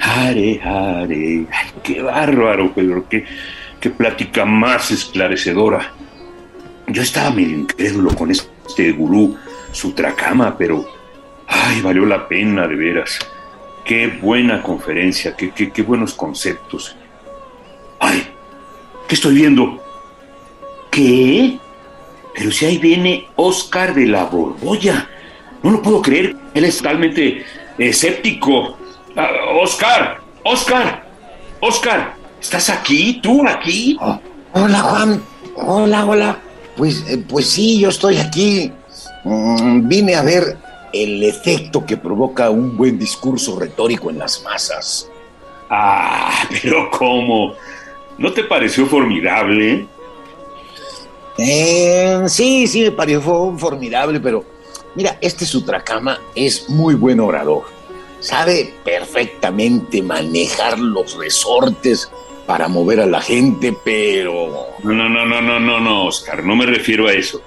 [0.00, 1.46] Hare Hare.
[1.52, 3.24] Ay, qué bárbaro, Pedro, qué,
[3.80, 5.92] qué plática más esclarecedora.
[6.88, 9.36] Yo estaba medio incrédulo con este gurú
[9.72, 10.84] Sutrakama, pero
[11.46, 13.18] ay, valió la pena de veras.
[13.84, 16.96] Qué buena conferencia, qué, qué, qué buenos conceptos.
[18.00, 18.26] Ay,
[19.06, 19.82] ¿qué estoy viendo?
[20.90, 21.58] ¿Qué?
[22.34, 25.08] Pero si ahí viene Oscar de la Borbolla.
[25.62, 26.36] No lo puedo creer.
[26.54, 27.44] Él es totalmente
[27.78, 28.78] escéptico.
[29.16, 29.28] Ah,
[29.60, 31.04] Oscar, Oscar,
[31.60, 33.20] Oscar, ¿estás aquí?
[33.22, 33.96] ¿Tú aquí?
[34.00, 34.20] Oh,
[34.54, 35.22] hola, Juan.
[35.56, 36.38] Hola, hola.
[36.76, 38.72] Pues, eh, pues sí, yo estoy aquí.
[39.24, 40.56] Mm, vine a ver
[40.92, 45.08] el efecto que provoca un buen discurso retórico en las masas.
[45.68, 47.54] Ah, pero ¿cómo?
[48.16, 49.86] ¿No te pareció formidable?
[51.36, 54.44] Eh, sí, sí, me pareció formidable, pero
[54.94, 57.79] mira, este Sutrakama es muy buen orador.
[58.20, 62.10] Sabe perfectamente manejar los resortes
[62.46, 64.66] para mover a la gente, pero...
[64.82, 67.40] No, no, no, no, no, no, no, Oscar, no me refiero a eso.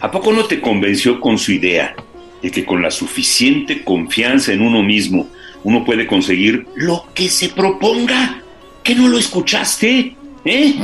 [0.00, 1.94] ¿A poco no te convenció con su idea
[2.42, 5.28] de que con la suficiente confianza en uno mismo
[5.62, 8.42] uno puede conseguir lo que se proponga?
[8.82, 10.16] ¿Que no lo escuchaste?
[10.44, 10.74] ¿Eh?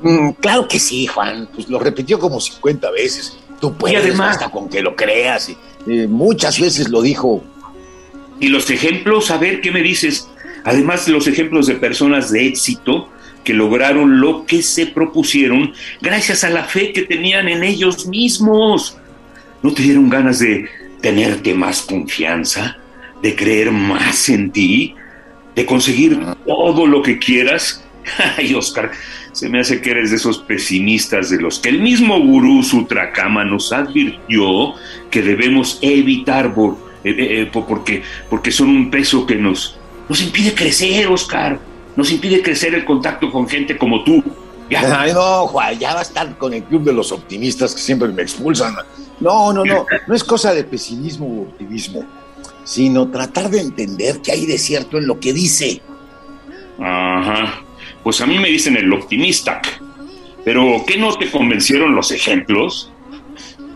[0.00, 0.30] Mm.
[0.40, 1.48] Claro que sí, Juan.
[1.54, 3.38] Pues lo repitió como 50 veces.
[3.60, 5.48] Tú puedes, y además, hasta con que lo creas.
[5.86, 7.42] Eh, muchas veces lo dijo.
[8.40, 10.28] Y los ejemplos, a ver qué me dices.
[10.64, 13.08] Además, los ejemplos de personas de éxito
[13.44, 18.98] que lograron lo que se propusieron gracias a la fe que tenían en ellos mismos.
[19.62, 20.68] ¿No te dieron ganas de
[21.00, 22.76] tenerte más confianza?
[23.22, 24.94] ¿De creer más en ti?
[25.54, 27.84] ¿De conseguir todo lo que quieras?
[28.36, 28.90] Ay, Oscar,
[29.30, 33.44] se me hace que eres de esos pesimistas de los que el mismo gurú Sutrakama
[33.44, 34.74] nos advirtió
[35.10, 36.78] que debemos evitar por,
[37.10, 39.78] eh, eh, porque, porque son un peso que nos,
[40.08, 41.58] nos impide crecer, Oscar.
[41.94, 44.22] Nos impide crecer el contacto con gente como tú.
[44.68, 45.00] Ya.
[45.00, 48.08] Ay, no, Juan, ya va a estar con el club de los optimistas que siempre
[48.08, 48.74] me expulsan.
[49.20, 52.04] No, no, no, no es cosa de pesimismo u optimismo,
[52.64, 55.80] sino tratar de entender que hay de cierto en lo que dice.
[56.78, 57.62] Ajá.
[58.02, 59.62] Pues a mí me dicen el optimista.
[60.44, 62.92] Pero ¿qué no te convencieron los ejemplos?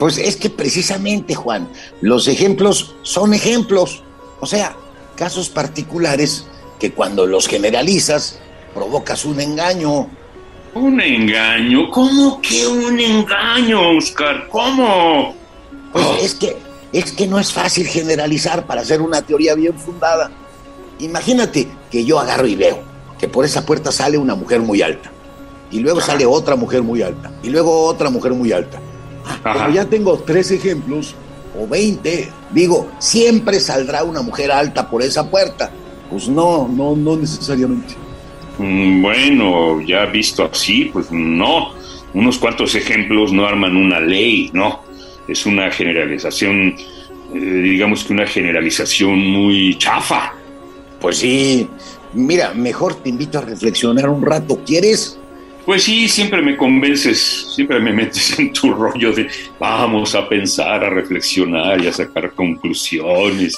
[0.01, 1.69] Pues es que precisamente, Juan,
[2.01, 4.03] los ejemplos son ejemplos.
[4.41, 4.75] O sea,
[5.15, 6.47] casos particulares
[6.79, 8.41] que cuando los generalizas
[8.73, 10.09] provocas un engaño.
[10.73, 11.91] ¿Un engaño?
[11.91, 14.49] ¿Cómo que un engaño, Oscar?
[14.49, 15.35] ¿Cómo?
[15.93, 16.17] Pues oh.
[16.23, 16.57] es que
[16.95, 20.31] es que no es fácil generalizar para hacer una teoría bien fundada.
[20.99, 22.83] Imagínate que yo agarro y veo
[23.19, 25.13] que por esa puerta sale una mujer muy alta.
[25.71, 27.31] Y luego sale otra mujer muy alta.
[27.43, 28.81] Y luego otra mujer muy alta.
[29.43, 31.15] Como ya tengo tres ejemplos,
[31.59, 35.71] o veinte, digo, siempre saldrá una mujer alta por esa puerta.
[36.09, 37.95] Pues no, no, no necesariamente.
[38.59, 41.73] Mm, bueno, ya visto así, pues no.
[42.13, 44.83] Unos cuantos ejemplos no arman una ley, no.
[45.29, 46.75] Es una generalización,
[47.35, 50.35] eh, digamos que una generalización muy chafa.
[51.01, 51.69] Pues sí,
[52.13, 54.61] Mira, mejor te invito a reflexionar un rato.
[54.67, 55.20] ¿Quieres?
[55.71, 59.29] Pues sí, siempre me convences, siempre me metes en tu rollo de
[59.61, 63.57] vamos a pensar, a reflexionar y a sacar conclusiones.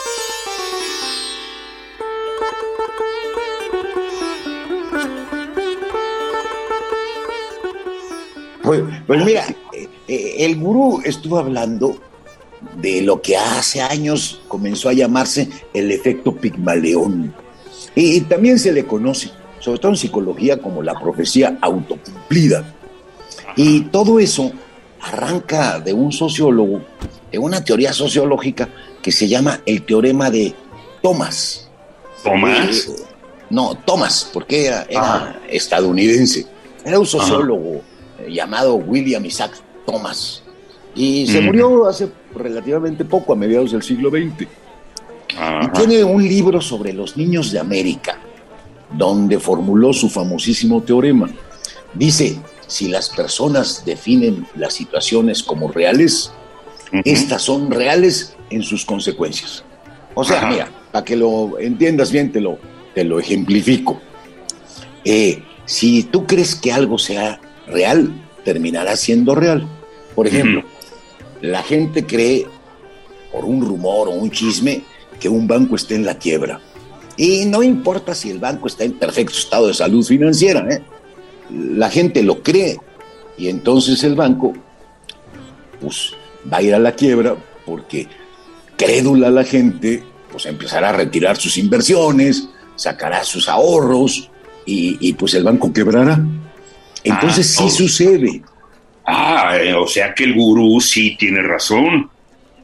[8.62, 11.96] Pues, pues mira, eh, eh, el gurú estuvo hablando
[12.76, 17.34] de lo que hace años comenzó a llamarse el efecto Pigmaleón.
[17.94, 19.30] Y también se le conoce,
[19.62, 22.64] sobre todo en psicología, como la profecía autocumplida.
[23.54, 24.50] Y todo eso
[25.00, 26.80] arranca de un sociólogo,
[27.30, 28.68] de una teoría sociológica
[29.00, 30.52] que se llama el teorema de
[31.00, 31.70] Thomas.
[32.24, 32.88] ¿Thomas?
[32.88, 32.92] Eh,
[33.50, 36.44] no, Thomas, porque era, estadounidense.
[36.84, 37.82] Era un sociólogo
[38.18, 39.52] eh, llamado William Isaac
[39.86, 40.42] Thomas.
[40.96, 44.48] Y se murió hace relativamente poco, a mediados del siglo XX.
[45.62, 48.18] Y tiene un libro sobre los niños de América,
[48.96, 51.30] donde formuló su famosísimo teorema.
[51.94, 56.32] Dice, si las personas definen las situaciones como reales,
[57.04, 59.64] estas son reales en sus consecuencias.
[60.14, 62.58] O sea, mira, para que lo entiendas bien, te lo,
[62.94, 64.00] te lo ejemplifico.
[65.04, 68.12] Eh, si tú crees que algo sea real,
[68.44, 69.66] terminará siendo real.
[70.14, 70.64] Por ejemplo,
[71.40, 72.46] la gente cree,
[73.32, 74.82] por un rumor o un chisme,
[75.18, 76.60] que un banco esté en la quiebra.
[77.16, 80.82] Y no importa si el banco está en perfecto estado de salud financiera, ¿eh?
[81.50, 82.78] la gente lo cree
[83.36, 84.54] y entonces el banco
[85.80, 86.14] pues
[86.50, 87.36] va a ir a la quiebra
[87.66, 88.06] porque
[88.76, 94.30] crédula la gente pues empezará a retirar sus inversiones, sacará sus ahorros
[94.64, 96.24] y, pues el banco quebrará.
[97.04, 98.42] Entonces ah, sí sucede.
[99.04, 102.08] Ah, eh, o sea que el gurú sí tiene razón,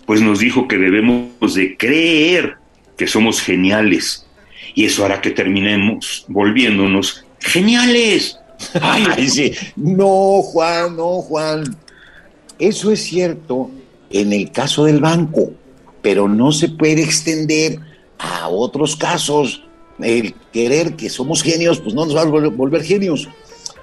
[0.06, 2.56] pues nos dijo que debemos de creer
[2.96, 4.27] que somos geniales
[4.78, 8.38] y eso hará que terminemos volviéndonos geniales.
[8.80, 9.52] Ay, sí.
[9.74, 11.76] No, Juan, no, Juan.
[12.60, 13.72] Eso es cierto
[14.08, 15.50] en el caso del banco,
[16.00, 17.80] pero no se puede extender
[18.18, 19.64] a otros casos.
[19.98, 23.28] El querer que somos genios, pues no nos va a volver genios.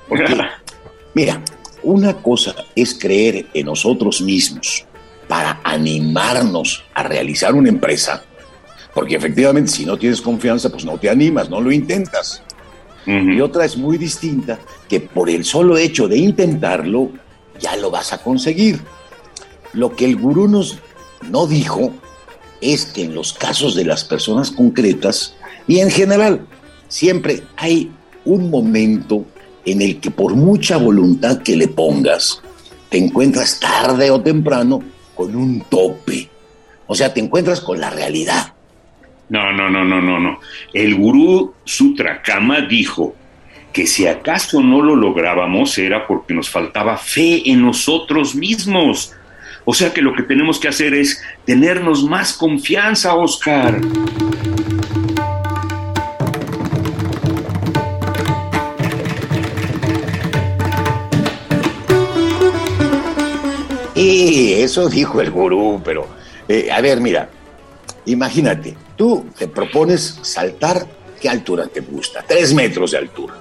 [0.07, 0.33] Porque,
[1.13, 1.43] mira,
[1.83, 4.85] una cosa es creer en nosotros mismos
[5.27, 8.23] para animarnos a realizar una empresa,
[8.95, 12.41] porque efectivamente si no tienes confianza, pues no te animas, no lo intentas.
[13.05, 14.57] Y otra es muy distinta,
[14.89, 17.11] que por el solo hecho de intentarlo,
[17.59, 18.79] ya lo vas a conseguir.
[19.73, 20.79] Lo que el gurú nos
[21.29, 21.91] no dijo
[22.61, 25.35] es que en los casos de las personas concretas
[25.67, 26.47] y en general,
[26.87, 27.91] siempre hay
[28.23, 29.25] un momento
[29.65, 32.41] en el que por mucha voluntad que le pongas,
[32.89, 34.81] te encuentras tarde o temprano
[35.15, 36.29] con un tope.
[36.87, 38.54] O sea, te encuentras con la realidad.
[39.29, 40.39] No, no, no, no, no, no.
[40.73, 43.15] El gurú Sutrakama dijo
[43.73, 49.13] que si acaso no lo lográbamos era porque nos faltaba fe en nosotros mismos.
[49.65, 53.81] O sea que lo que tenemos que hacer es tenernos más confianza, Oscar.
[63.95, 66.07] Y eso dijo el gurú, pero
[66.47, 67.29] eh, a ver, mira,
[68.05, 70.87] imagínate, Tú te propones saltar,
[71.19, 72.23] ¿qué altura te gusta?
[72.25, 73.35] Tres metros de altura.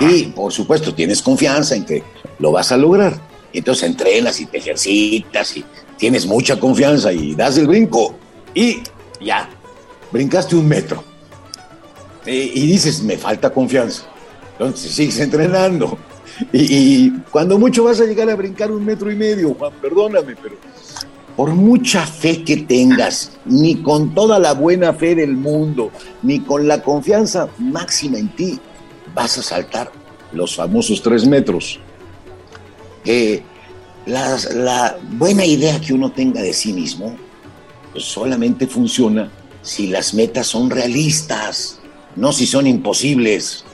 [0.00, 2.02] Y por supuesto tienes confianza en que
[2.38, 3.18] lo vas a lograr.
[3.52, 5.64] Entonces entrenas y te ejercitas y
[5.96, 8.16] tienes mucha confianza y das el brinco
[8.52, 8.82] y
[9.20, 9.48] ya,
[10.12, 11.02] brincaste un metro.
[12.26, 14.04] Y, dices, me falta confianza.
[14.52, 15.98] Entonces sigues entrenando.
[16.52, 20.34] Y, y, cuando mucho vas a llegar a brincar un metro y medio, Juan, perdóname,
[20.42, 20.56] pero
[21.36, 25.90] por mucha fe que tengas, ni con toda la buena fe del mundo,
[26.22, 28.58] ni con la confianza máxima en ti,
[29.14, 29.90] vas a saltar
[30.32, 31.80] los famosos tres metros.
[34.06, 37.16] la, buena idea que uno tenga de sí mismo
[37.92, 39.30] pues solamente funciona
[39.62, 41.80] si las metas son realistas,
[42.16, 43.64] no si son imposibles.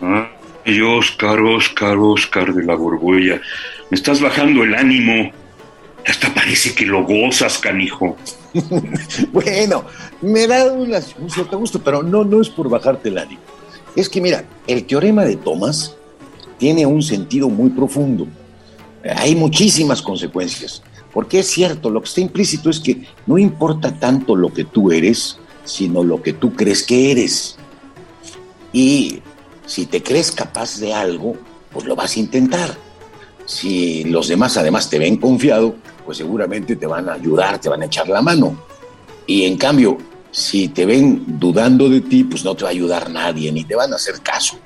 [0.00, 3.40] Ay, Oscar, Oscar, Oscar de la Borbolla,
[3.90, 5.30] me estás bajando el ánimo.
[6.08, 8.16] Hasta parece que lo gozas, canijo.
[9.32, 9.84] bueno,
[10.22, 13.40] me da un cierto gusto, pero no, no es por bajarte el ánimo.
[13.94, 15.94] Es que mira, el teorema de Thomas
[16.56, 18.26] tiene un sentido muy profundo.
[19.16, 20.82] Hay muchísimas consecuencias.
[21.12, 24.92] Porque es cierto, lo que está implícito es que no importa tanto lo que tú
[24.92, 27.56] eres, sino lo que tú crees que eres.
[28.72, 29.20] Y
[29.66, 31.36] si te crees capaz de algo,
[31.72, 32.76] pues lo vas a intentar.
[33.48, 37.80] Si los demás además te ven confiado, pues seguramente te van a ayudar, te van
[37.80, 38.62] a echar la mano.
[39.26, 39.96] Y en cambio,
[40.30, 43.74] si te ven dudando de ti, pues no te va a ayudar nadie, ni te
[43.74, 44.58] van a hacer caso.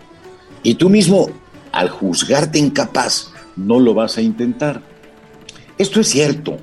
[0.65, 1.31] Y tú mismo,
[1.71, 4.83] al juzgarte incapaz, no lo vas a intentar.
[5.79, 6.57] Esto es cierto,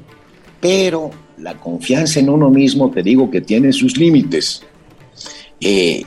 [0.59, 4.61] pero la confianza en uno mismo, te digo que tiene sus límites.
[5.61, 6.03] Eh,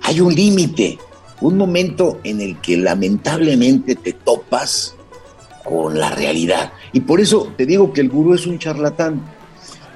[0.00, 0.96] hay un límite,
[1.42, 4.94] un momento en el que lamentablemente te topas
[5.70, 6.72] con la realidad.
[6.92, 9.22] Y por eso te digo que el gurú es un charlatán.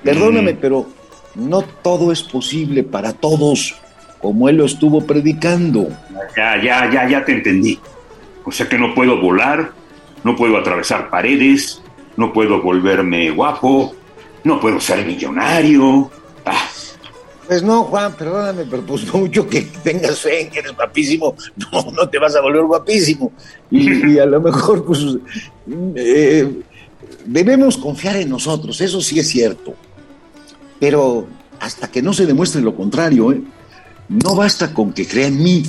[0.04, 0.58] Perdóname, mm.
[0.60, 0.86] pero
[1.34, 3.74] no todo es posible para todos,
[4.20, 5.88] como él lo estuvo predicando.
[6.36, 7.78] Ya, ya, ya, ya te entendí.
[8.44, 9.72] O sea que no puedo volar,
[10.22, 11.82] no puedo atravesar paredes,
[12.16, 13.96] no puedo volverme guapo,
[14.44, 16.08] no puedo ser millonario.
[16.46, 16.68] Ah,
[17.46, 21.90] pues no, Juan, perdóname, pero pues mucho que tengas fe en que eres guapísimo, no,
[21.92, 23.32] no te vas a volver guapísimo.
[23.70, 25.00] Y, a lo mejor, pues,
[25.96, 26.62] eh,
[27.24, 29.74] debemos confiar en nosotros, eso sí es cierto.
[30.80, 31.26] Pero
[31.60, 33.42] hasta que no se demuestre lo contrario, ¿eh?
[34.08, 35.62] no basta con que crea en mí,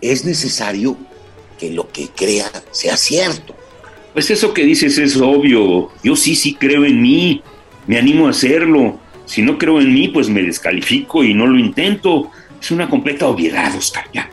[0.00, 0.96] es necesario
[1.58, 3.54] que lo que crea sea cierto.
[4.12, 7.42] Pues eso que dices es obvio, yo sí, sí creo en mí,
[7.86, 11.58] me animo a hacerlo si no creo en mí, pues me descalifico y no lo
[11.58, 12.30] intento.
[12.60, 14.30] Es una completa obviedad, Oscar, ya.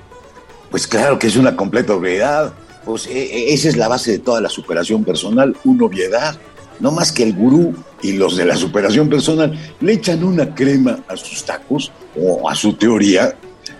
[0.71, 2.53] Pues claro que es una completa obviedad.
[2.85, 6.39] Pues e, e, esa es la base de toda la superación personal, una obviedad.
[6.79, 10.99] No más que el gurú y los de la superación personal le echan una crema
[11.07, 13.35] a sus tacos o a su teoría,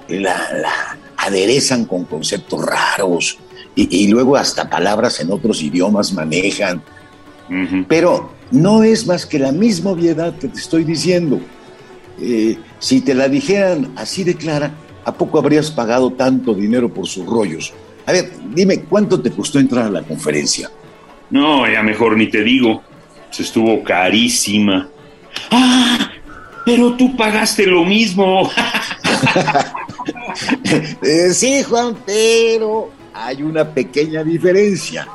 [0.08, 3.38] la, la aderezan con conceptos raros
[3.76, 6.84] y, luego hasta palabras en otros idiomas manejan.
[7.88, 11.42] Pero no es más que la misma obviedad que te estoy diciendo.
[12.22, 14.72] Eh, si te la dijeran así de clara,
[15.04, 17.74] ¿a poco habrías pagado tanto dinero por sus rollos?
[18.06, 20.70] A ver, dime, ¿cuánto te costó entrar a la conferencia?
[21.32, 22.84] No, ya mejor ni te digo.
[23.32, 24.88] Se estuvo carísima.
[25.50, 26.12] ¡Ah!
[26.64, 28.50] Pero tú pagaste lo mismo.
[31.02, 35.08] Eh, sí, Juan, pero hay una pequeña diferencia.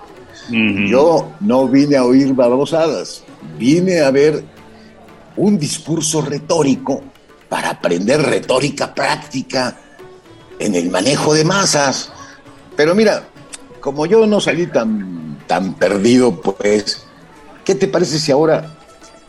[0.50, 3.22] Yo no vine a oír babosadas,
[3.58, 4.42] vine a ver
[5.36, 7.02] un discurso retórico
[7.48, 9.76] para aprender retórica práctica
[10.58, 12.12] en el manejo de masas.
[12.76, 13.28] Pero mira,
[13.80, 17.06] como yo no salí tan, tan perdido, pues,
[17.64, 18.76] ¿qué te parece si ahora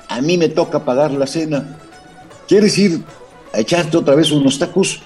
[0.08, 1.78] a mí me toca pagar la cena?
[2.48, 3.02] ¿Quieres ir
[3.54, 5.02] a echarte otra vez unos tacos?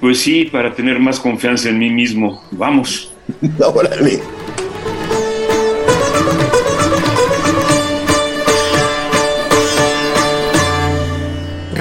[0.00, 2.42] Pues sí, para tener más confianza en mí mismo.
[2.50, 3.12] Vamos.
[3.74, 4.20] Órale.